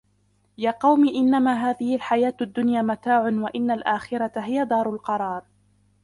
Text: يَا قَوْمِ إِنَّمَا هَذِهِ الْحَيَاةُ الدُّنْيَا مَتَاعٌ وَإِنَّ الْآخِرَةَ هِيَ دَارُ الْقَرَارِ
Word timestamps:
يَا 0.57 0.71
قَوْمِ 0.71 1.07
إِنَّمَا 1.09 1.53
هَذِهِ 1.69 1.95
الْحَيَاةُ 1.95 2.33
الدُّنْيَا 2.41 2.81
مَتَاعٌ 2.81 3.21
وَإِنَّ 3.25 3.71
الْآخِرَةَ 3.71 4.31
هِيَ 4.37 4.65
دَارُ 4.65 4.93
الْقَرَارِ 4.93 5.43